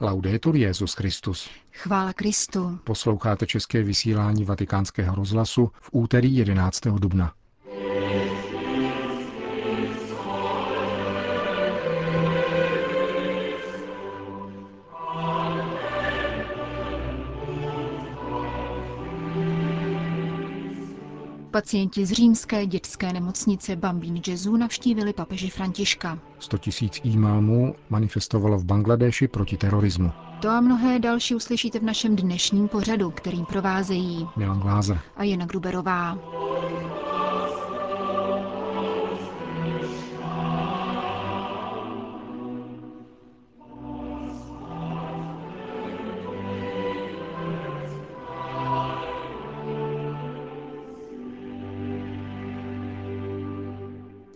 [0.00, 1.50] Laudetur Jezus Christus.
[1.72, 2.78] Chvála Kristu.
[2.84, 6.80] Posloucháte české vysílání Vatikánského rozhlasu v úterý 11.
[6.80, 7.32] dubna.
[21.58, 26.18] Pacienti z římské dětské nemocnice Bambín Jezu navštívili papeže Františka.
[26.38, 30.12] 100 tisíc imámů manifestovalo v Bangladeši proti terorismu.
[30.42, 35.46] To a mnohé další uslyšíte v našem dnešním pořadu, kterým provázejí Milan Glázer a Jana
[35.46, 36.18] Gruberová.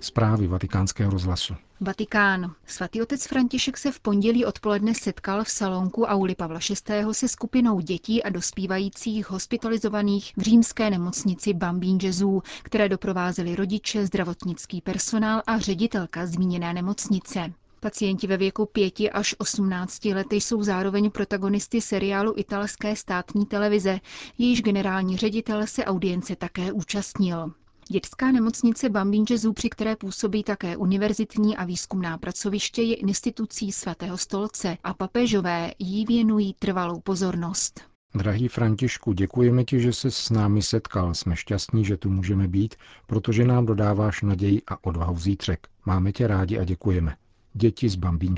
[0.02, 1.54] Zprávy vatikánského rozhlasu.
[1.80, 2.54] Vatikán.
[2.66, 7.04] Svatý otec František se v pondělí odpoledne setkal v salonku Auli Pavla VI.
[7.14, 14.80] se skupinou dětí a dospívajících hospitalizovaných v římské nemocnici Bambín Jezu, které doprovázeli rodiče, zdravotnický
[14.80, 17.52] personál a ředitelka zmíněné nemocnice.
[17.80, 24.00] Pacienti ve věku 5 až 18 let jsou zároveň protagonisty seriálu italské státní televize,
[24.38, 27.52] jejíž generální ředitel se audience také účastnil.
[27.92, 34.18] Dětská nemocnice Bambín Jezu, při které působí také univerzitní a výzkumná pracoviště, je institucí svatého
[34.18, 37.80] stolce a papežové jí věnují trvalou pozornost.
[38.14, 41.14] Drahý Františku, děkujeme ti, že se s námi setkal.
[41.14, 42.74] Jsme šťastní, že tu můžeme být,
[43.06, 45.66] protože nám dodáváš naději a odvahu zítřek.
[45.86, 47.16] Máme tě rádi a děkujeme.
[47.54, 48.34] Děti z Bambín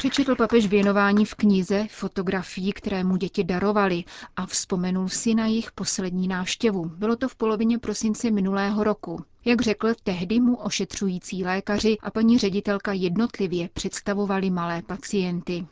[0.00, 4.04] Přečetl papež věnování v knize fotografií, které mu děti darovali
[4.36, 6.84] a vzpomenul si na jejich poslední návštěvu.
[6.84, 9.24] Bylo to v polovině prosince minulého roku.
[9.44, 15.66] Jak řekl, tehdy mu ošetřující lékaři a paní ředitelka jednotlivě představovali malé pacienty.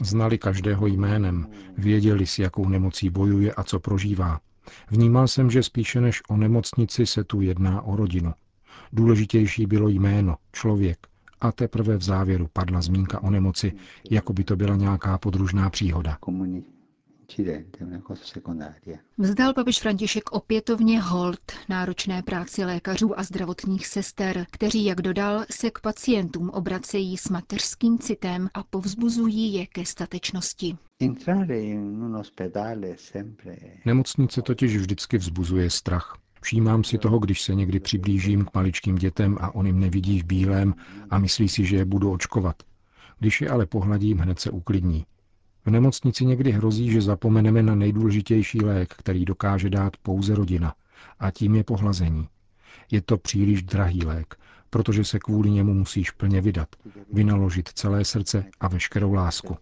[0.00, 1.46] Znali každého jménem,
[1.76, 4.40] věděli s jakou nemocí bojuje a co prožívá.
[4.90, 8.32] Vnímal jsem, že spíše než o nemocnici se tu jedná o rodinu.
[8.92, 10.98] Důležitější bylo jméno, člověk,
[11.40, 13.72] a teprve v závěru padla zmínka o nemoci,
[14.10, 16.18] jako by to byla nějaká podružná příhoda.
[19.18, 25.70] Vzdal papež František opětovně hold náročné práci lékařů a zdravotních sester, kteří, jak dodal, se
[25.70, 30.76] k pacientům obracejí s mateřským citem a povzbuzují je ke statečnosti.
[33.84, 36.18] Nemocnice totiž vždycky vzbuzuje strach.
[36.40, 40.24] Všímám si toho, když se někdy přiblížím k maličkým dětem a on jim nevidí v
[40.24, 40.74] bílém
[41.10, 42.56] a myslí si, že je budu očkovat.
[43.18, 45.06] Když je ale pohladím, hned se uklidní.
[45.66, 50.74] V nemocnici někdy hrozí, že zapomeneme na nejdůležitější lék, který dokáže dát pouze rodina,
[51.18, 52.28] a tím je pohlazení.
[52.90, 54.36] Je to příliš drahý lék,
[54.70, 56.68] protože se kvůli němu musíš plně vydat,
[57.12, 59.56] vynaložit celé srdce a veškerou lásku.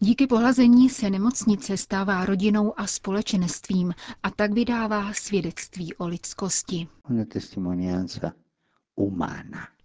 [0.00, 6.88] Díky pohlazení se nemocnice stává rodinou a společenstvím a tak vydává svědectví o lidskosti.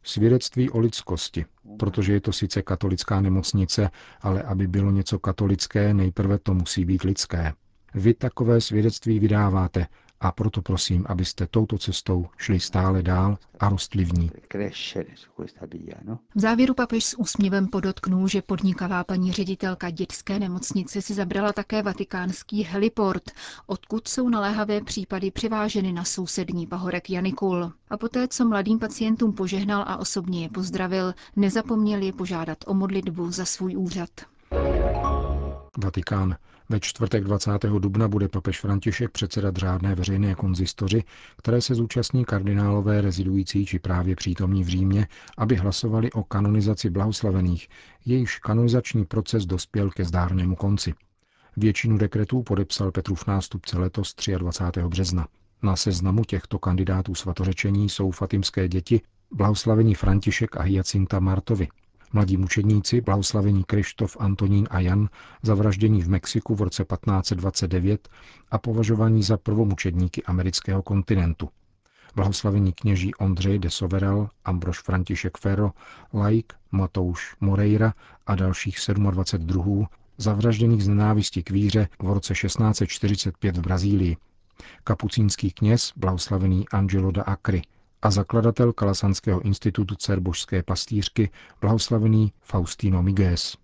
[0.04, 1.46] Svědectví o lidskosti,
[1.80, 3.90] protože je to sice katolická nemocnice,
[4.22, 7.54] ale aby bylo něco katolické, nejprve to musí být lidské.
[7.96, 9.88] Vy takové svědectví vydáváte
[10.22, 14.32] a proto prosím, abyste touto cestou šli stále dál a rostli v ní.
[16.36, 21.82] V závěru papež s úsměvem podotknul, že podnikavá paní ředitelka dětské nemocnice si zabrala také
[21.84, 23.24] vatikánský heliport,
[23.66, 27.72] odkud jsou naléhavé případy přiváženy na sousední pahorek Janikul.
[27.90, 33.32] A poté, co mladým pacientům požehnal a osobně je pozdravil, nezapomněl je požádat o modlitbu
[33.32, 34.10] za svůj úřad.
[35.78, 36.36] Vatikán.
[36.72, 37.52] Ve čtvrtek 20.
[37.80, 41.04] dubna bude papež František předsedat řádné veřejné konzistoři,
[41.38, 45.08] které se zúčastní kardinálové rezidující či právě přítomní v Římě,
[45.38, 47.68] aby hlasovali o kanonizaci blahoslavených,
[48.06, 50.94] jejichž kanonizační proces dospěl ke zdárnému konci.
[51.58, 54.82] Většinu dekretů podepsal Petrův nástupce letos 23.
[54.88, 55.28] března.
[55.64, 59.02] Na seznamu těchto kandidátů svatořečení jsou fatimské děti,
[59.32, 61.68] blahoslavení František a Hyacinta Martovi,
[62.14, 65.10] Mladí mučedníci, blahoslavení Krištof, Antonín a Jan,
[65.44, 68.10] zavraždění v Mexiku v roce 1529
[68.52, 71.50] a považovaní za prvomučedníky amerického kontinentu.
[72.16, 75.72] Blahoslavení kněží Ondřej de Soveral, Ambrož František Ferro,
[76.14, 77.94] Laik, Matouš Moreira
[78.28, 84.18] a dalších 27 druhů, zavražděných z nenávisti k víře v roce 1645 v Brazílii.
[84.84, 87.62] Kapucínský kněz, blahoslavený Angelo da Acri,
[88.02, 91.30] a zakladatel Kalasanského institutu dcer božské pastýřky,
[91.62, 93.58] blahoslavený Faustino Miguez.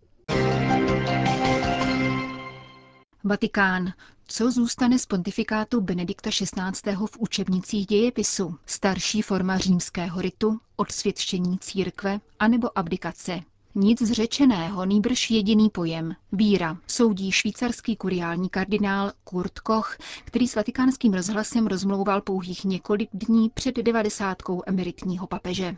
[3.24, 3.94] Vatikán.
[4.28, 6.96] Co zůstane z pontifikátu Benedikta XVI.
[6.96, 8.56] v učebnicích dějepisu?
[8.66, 13.40] Starší forma římského ritu, odsvědčení církve anebo abdikace?
[13.78, 21.14] Nic zřečeného, nýbrž jediný pojem– víra, soudí švýcarský kuriální kardinál Kurt Koch, který s vatikánským
[21.14, 25.76] rozhlasem rozmlouval pouhých několik dní před devadesátkou emeritního papeže.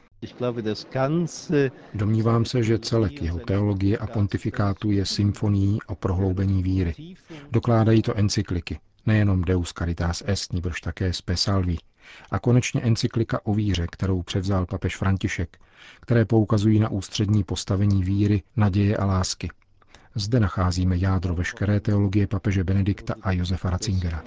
[1.94, 7.16] Domnívám se, že celek jeho teologie a pontifikátu je symfonií o prohloubení víry.
[7.52, 11.78] Dokládají to encykliky, nejenom Deus Caritas Est, nebož také Spesalvi,
[12.32, 15.58] a konečně encyklika o víře, kterou převzal papež František,
[16.00, 19.50] které poukazují na ústřední postavení víry, naděje a lásky.
[20.18, 24.24] Zde nacházíme jádro veškeré teologie papeže Benedikta a Josefa Ratzingera.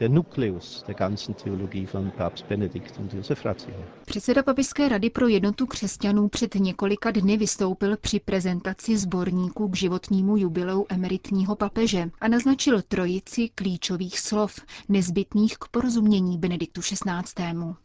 [4.04, 10.36] Předseda Papežské rady pro jednotu křesťanů před několika dny vystoupil při prezentaci sborníku k životnímu
[10.36, 14.54] jubileu emeritního papeže a naznačil trojici klíčových slov,
[14.88, 17.04] nezbytných k porozumění Benediktu XVI.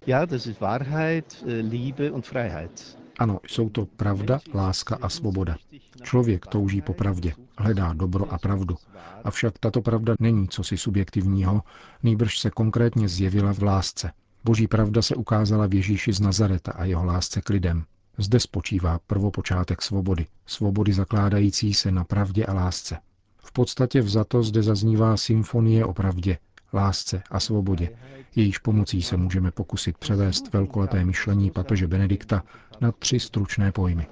[0.08, 3.05] Ja, das ist Wahrheit, Liebe und Freiheit.
[3.20, 5.56] Ano, jsou to pravda, láska a svoboda.
[6.04, 8.76] Člověk touží po pravdě, hledá dobro a pravdu.
[9.24, 11.62] Avšak tato pravda není cosi subjektivního,
[12.04, 14.12] nýbrž se konkrétně zjevila v lásce.
[14.44, 17.84] Boží pravda se ukázala v Ježíši z Nazareta a jeho lásce k lidem.
[18.18, 22.98] Zde spočívá prvopočátek svobody, svobody zakládající se na pravdě a lásce.
[23.38, 26.38] V podstatě vzato zde zaznívá symfonie o pravdě,
[26.74, 27.90] lásce a svobodě,
[28.36, 32.44] jejíž pomocí se můžeme pokusit převést velkolepé myšlení papeže Benedikta
[32.82, 34.08] na tři stručné pojmy.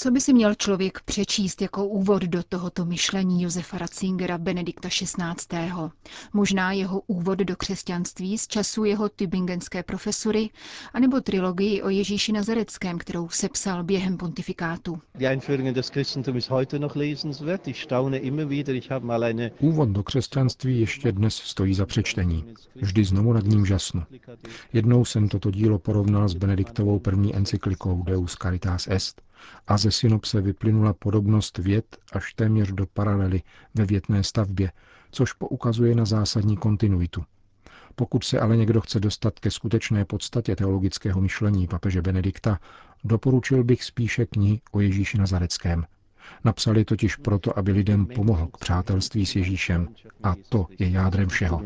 [0.00, 5.72] Co by si měl člověk přečíst jako úvod do tohoto myšlení Josefa Ratzingera Benedikta XVI.
[6.32, 10.50] Možná jeho úvod do křesťanství z času jeho tübingenské profesory,
[10.94, 15.00] anebo trilogii o Ježíši Nazareckém, kterou sepsal během pontifikátu.
[19.60, 22.44] Úvod do křesťanství ještě dnes stojí za přečtení.
[22.74, 24.02] Vždy znovu nad ním žasnu.
[24.72, 29.27] Jednou jsem toto dílo porovnal s Benediktovou první encyklikou Deus Caritas Est,
[29.66, 33.42] a ze synopse vyplynula podobnost věd až téměř do paralely
[33.74, 34.72] ve větné stavbě,
[35.10, 37.24] což poukazuje na zásadní kontinuitu.
[37.94, 42.58] Pokud se ale někdo chce dostat ke skutečné podstatě teologického myšlení papeže Benedikta,
[43.04, 45.84] doporučil bych spíše knihy o Ježíši Nazareckém.
[46.44, 49.88] Napsali totiž proto, aby lidem pomohl k přátelství s Ježíšem.
[50.22, 51.62] A to je jádrem všeho.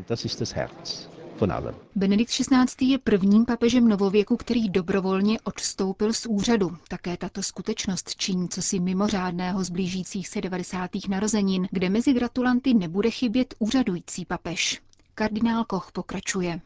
[1.96, 2.86] Benedikt XVI.
[2.86, 6.76] je prvním papežem novověku, který dobrovolně odstoupil z úřadu.
[6.88, 10.90] Také tato skutečnost činí co si mimořádného z blížících se 90.
[11.08, 14.82] narozenin, kde mezi gratulanty nebude chybět úřadující papež.
[15.14, 16.60] Kardinál Koch pokračuje.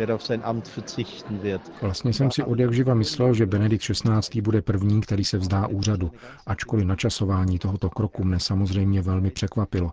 [0.00, 1.04] Ich habe eigentlich immer gedacht, dass Papst Benedikt I.
[1.04, 4.40] sein wird, Vlastně jsem si odjakživa myslel, že Benedikt XVI.
[4.42, 6.12] bude první, který se vzdá úřadu,
[6.46, 9.92] ačkoliv načasování tohoto kroku mne samozřejmě velmi překvapilo.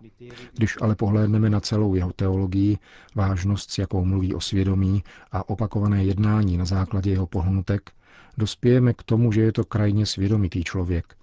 [0.56, 2.78] Když ale pohlédneme na celou jeho teologii,
[3.14, 5.02] vážnost, s jakou mluví o svědomí
[5.32, 7.90] a opakované jednání na základě jeho pohnutek,
[8.38, 11.17] dospějeme k tomu, že je to krajně svědomitý člověk.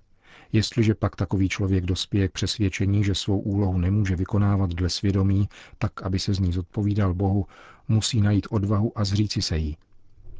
[0.56, 6.04] Jestliže pak takový člověk dospěje k přesvědčení, že svou úlohu nemůže vykonávat dle svědomí, tak
[6.04, 7.46] aby se z ní zodpovídal Bohu,
[7.88, 9.78] musí najít odvahu a zříci se jí.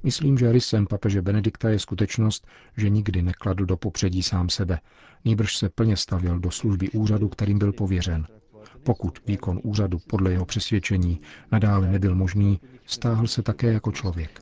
[0.04, 2.48] Myslím, že rysem papeže Benedikta je skutečnost,
[2.78, 4.80] že nikdy nekladl do popředí sám sebe,
[5.26, 8.28] nýbrž se plně stavěl do služby úřadu, kterým byl pověřen.
[8.84, 14.42] Pokud výkon úřadu podle jeho přesvědčení nadále nebyl možný, stáhl se také jako člověk.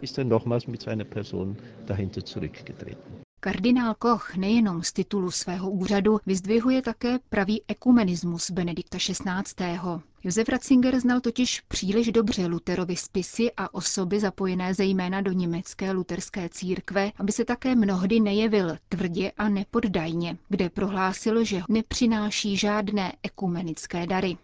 [3.44, 9.80] Kardinál Koch nejenom z titulu svého úřadu vyzdvihuje také pravý ekumenismus Benedikta XVI.
[10.24, 16.50] Josef Ratzinger znal totiž příliš dobře Luterovi spisy a osoby zapojené zejména do německé luterské
[16.50, 24.08] církve, aby se také mnohdy nejevil tvrdě a nepoddajně, kde prohlásil, že nepřináší žádné ekumenické
[24.08, 24.38] dary.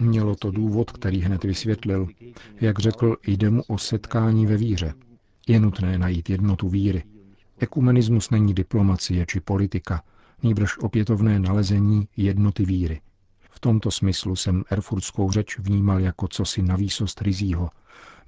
[0.00, 2.08] Mělo to důvod, který hned vysvětlil.
[2.60, 4.94] Jak řekl, jde mu o setkání ve víře.
[5.50, 7.04] Je nutné najít jednotu víry.
[7.58, 10.02] Ekumenismus není diplomacie či politika,
[10.42, 13.00] nýbrž opětovné nalezení jednoty víry.
[13.50, 17.70] V tomto smyslu jsem erfurtskou řeč vnímal jako cosi na výsost rizího.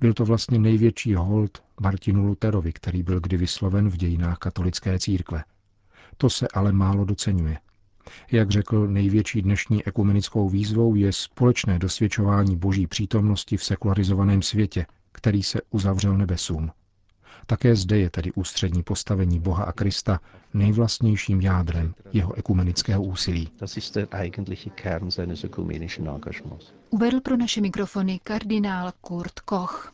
[0.01, 5.45] Byl to vlastně největší hold Martinu Luterovi, který byl kdy vysloven v dějinách katolické církve.
[6.17, 7.59] To se ale málo docenuje.
[8.33, 15.43] Jak řekl, největší dnešní ekumenickou výzvou je společné dosvědčování boží přítomnosti v sekularizovaném světě, který
[15.43, 16.71] se uzavřel nebesům.
[17.47, 20.21] Také zde je tedy ústřední postavení Boha a Krista
[20.55, 23.49] nejvlastnějším jádrem jeho ekumenického úsilí.
[26.91, 29.93] Uvedl pro naše mikrofony kardinál Kurt Koch.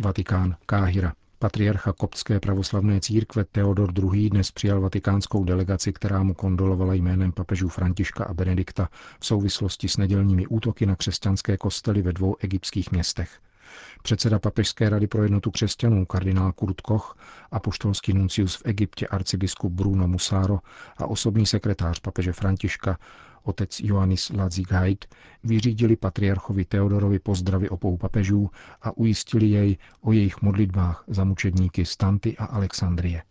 [0.00, 1.12] Vatikán, Káhira.
[1.44, 4.30] Patriarcha koptské pravoslavné církve Theodor II.
[4.30, 8.88] dnes přijal vatikánskou delegaci, která mu kondolovala jménem papežů Františka a Benedikta
[9.20, 13.40] v souvislosti s nedělními útoky na křesťanské kostely ve dvou egyptských městech.
[14.02, 17.16] Předseda Papežské rady pro jednotu křesťanů kardinál Kurt Koch,
[17.50, 20.58] apoštolský nuncius v Egyptě arcibiskup Bruno Musaro
[20.96, 22.98] a osobní sekretář papeže Františka
[23.44, 25.04] otec Ioannis Lazigait,
[25.44, 28.50] vyřídili patriarchovi Teodorovi pozdravy obou papežů
[28.82, 33.22] a ujistili jej o jejich modlitbách za mučedníky Stanty a Alexandrie.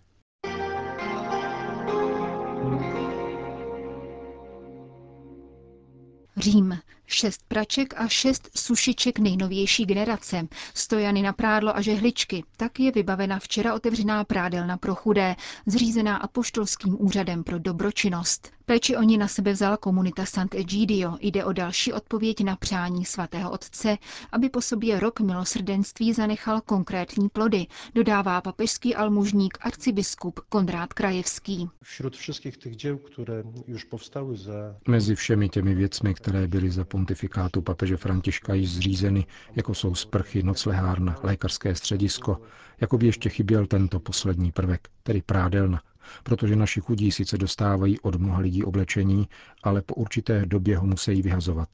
[6.43, 6.79] Řím.
[7.07, 12.43] Šest praček a šest sušiček nejnovější generace, stojany na prádlo a žehličky.
[12.57, 15.35] Tak je vybavena včera otevřená prádelna pro chudé,
[15.65, 18.51] zřízená apoštolským úřadem pro dobročinnost.
[18.65, 21.17] Péči o ní na sebe vzala komunita Sant'Egidio.
[21.21, 23.97] Jde o další odpověď na přání svatého otce,
[24.31, 31.69] aby po sobě rok milosrdenství zanechal konkrétní plody, dodává papežský almužník arcibiskup Konrád Krajevský.
[32.11, 33.43] všech těch děl, které
[33.75, 34.75] už povstaly za...
[34.87, 39.25] Mezi všemi těmi věcmi, které byly za pontifikátu papeže Františka již zřízeny,
[39.55, 42.41] jako jsou sprchy, noclehárna, lékařské středisko,
[42.81, 45.81] jako by ještě chyběl tento poslední prvek, tedy prádelna,
[46.23, 49.27] protože naši chudí sice dostávají od mnoha lidí oblečení,
[49.63, 51.69] ale po určité době ho musí vyhazovat.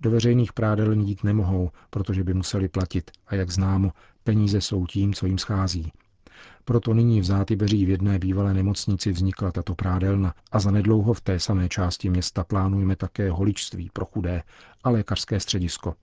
[0.00, 3.92] Do veřejných prádel jít nemohou, protože by museli platit a jak známo,
[4.24, 5.92] peníze jsou tím, co jim schází.
[6.64, 11.40] Proto nyní v Zátybeří v jedné bývalé nemocnici vznikla tato prádelna a zanedlouho v té
[11.40, 14.42] samé části města plánujeme také holičství pro chudé
[14.84, 15.94] a lékařské středisko.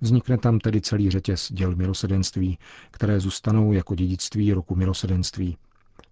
[0.00, 2.58] Vznikne tam tedy celý řetěz děl milosedenství,
[2.90, 5.56] které zůstanou jako dědictví roku milosedenství.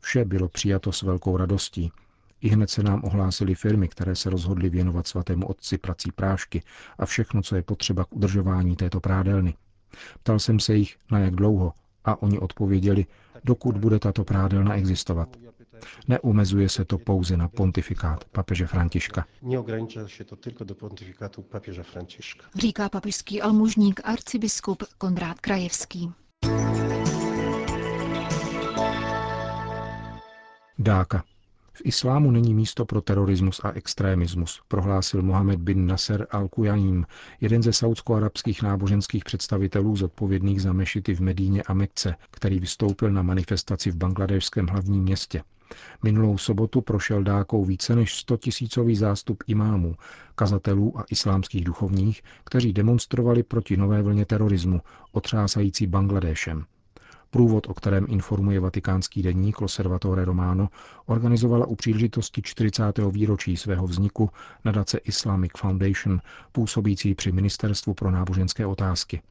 [0.01, 1.93] Vše bylo přijato s velkou radostí.
[2.41, 6.63] I hned se nám ohlásily firmy, které se rozhodly věnovat svatému otci prací prášky
[6.99, 9.55] a všechno, co je potřeba k udržování této prádelny.
[10.23, 11.73] Ptal jsem se jich, na jak dlouho,
[12.05, 13.07] a oni odpověděli,
[13.45, 15.29] dokud bude tato prádelna existovat.
[16.09, 19.27] Neumezuje se to pouze na pontifikát papeže Františka.
[19.43, 22.47] Neogranicza se to tylko do pontifikátu papeže Františka.
[22.55, 26.13] Říká papežský almužník arcibiskup Konrád Krajevský.
[30.79, 31.25] Dáka.
[31.77, 37.05] V islámu není místo pro terorismus a extrémismus, prohlásil Mohamed bin Nasser al-Kujaním,
[37.41, 43.23] jeden ze saudsko-arabských náboženských představitelů zodpovědných za mešity v Medíně a Mekce, který vystoupil na
[43.23, 45.43] manifestaci v bangladešském hlavním městě.
[46.03, 49.95] Minulou sobotu prošel dákou více než 100 tisícový zástup imámů,
[50.35, 54.81] kazatelů a islámských duchovních, kteří demonstrovali proti nové vlně terorismu,
[55.13, 56.65] otřásající Bangladéšem.
[57.35, 60.69] Průvod, o kterém informuje vatikánský denník Loservatore Romano,
[61.07, 62.83] organizovala u příležitosti 40.
[63.11, 64.31] výročí svého vzniku
[64.65, 66.21] nadace Islamic Foundation,
[66.53, 69.23] působící při Ministerstvu pro náboženské otázky.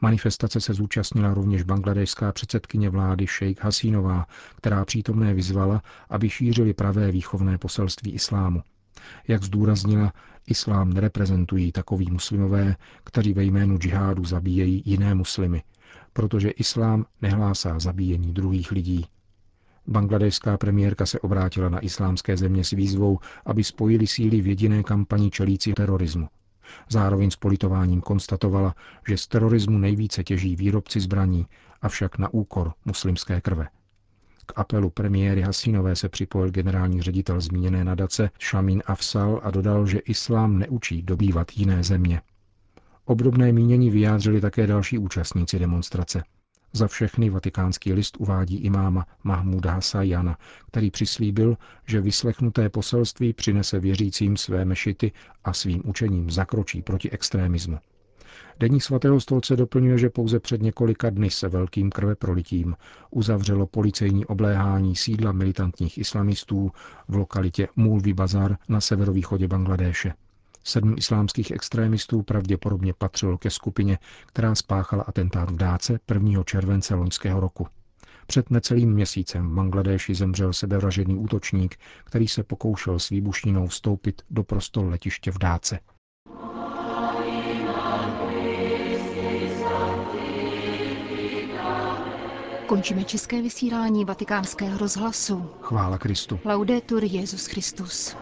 [0.00, 7.12] Manifestace se zúčastnila rovněž bangladešská předsedkyně vlády Sheikh Hasínová, která přítomné vyzvala, aby šířili pravé
[7.12, 8.62] výchovné poselství islámu.
[9.28, 10.12] Jak zdůraznila,
[10.46, 15.62] islám nereprezentují takoví muslimové, kteří ve jménu džihádu zabíjejí jiné muslimy,
[16.12, 19.06] protože islám nehlásá zabíjení druhých lidí.
[19.86, 25.30] Bangladešská premiérka se obrátila na islámské země s výzvou, aby spojili síly v jediné kampani
[25.30, 26.28] čelící terorismu.
[26.90, 28.74] Zároveň s politováním konstatovala,
[29.08, 31.46] že z terorismu nejvíce těží výrobci zbraní,
[31.82, 33.68] avšak na úkor muslimské krve.
[34.46, 39.98] K apelu premiéry Hasínové se připojil generální ředitel zmíněné nadace Shamin Afsal a dodal, že
[39.98, 42.20] islám neučí dobývat jiné země.
[43.04, 46.22] Obdobné mínění vyjádřili také další účastníci demonstrace.
[46.72, 51.56] Za všechny vatikánský list uvádí imáma Mahmuda Hasajana, který přislíbil,
[51.86, 55.12] že vyslechnuté poselství přinese věřícím své mešity
[55.44, 57.78] a svým učením zakročí proti extrémismu.
[58.60, 62.76] Deník svatého stolce doplňuje, že pouze před několika dny se velkým krveprolitím
[63.10, 66.70] uzavřelo policejní obléhání sídla militantních islamistů
[67.08, 70.12] v lokalitě Mulvi Bazar na severovýchodě Bangladéše.
[70.64, 76.42] Sedm islámských extrémistů pravděpodobně patřilo ke skupině, která spáchala atentát v Dáce 1.
[76.44, 77.66] července loňského roku.
[78.26, 84.44] Před necelým měsícem v Bangladeši zemřel sebevražedný útočník, který se pokoušel s výbušninou vstoupit do
[84.44, 85.78] prostor letiště v Dáce.
[92.66, 95.50] Končíme české vysílání vatikánského rozhlasu.
[95.60, 96.40] Chvála Kristu.
[96.44, 98.16] Laudetur Jezus Christus.